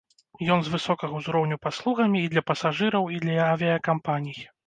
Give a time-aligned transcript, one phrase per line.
[0.53, 4.37] Ён з высокага ўзроўню паслугамі і для пасажыраў, і для авіякампаній.